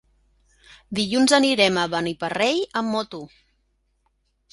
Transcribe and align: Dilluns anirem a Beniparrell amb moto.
Dilluns 0.99 1.33
anirem 1.37 1.77
a 1.81 1.83
Beniparrell 1.91 2.63
amb 2.81 2.91
moto. 2.95 3.21